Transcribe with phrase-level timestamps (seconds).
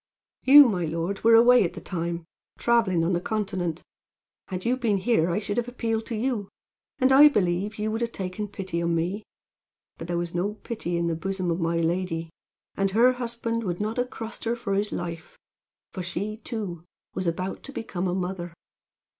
[0.41, 2.25] "You, my lord, were away at the time,
[2.57, 3.83] traveling on the continent.
[4.47, 6.49] Had you been here I should have appealed to you,
[6.97, 9.21] and I believe you would have taken pity on me,
[9.99, 12.31] but there was no pity in the bosom of my lady;
[12.75, 15.37] and her husband would not have crossed her for his life;
[15.93, 16.83] for she, too,
[17.13, 18.55] was about to become a mother.